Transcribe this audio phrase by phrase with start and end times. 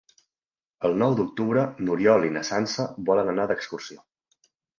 [0.87, 4.01] El nou d'octubre n'Oriol i na Sança volen anar d'excursió.